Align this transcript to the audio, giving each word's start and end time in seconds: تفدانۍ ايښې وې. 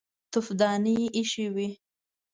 تفدانۍ 0.33 0.97
ايښې 1.15 1.47
وې. 1.55 1.67